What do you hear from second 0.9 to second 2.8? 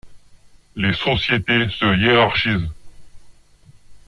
sociétés se hiérarchisent.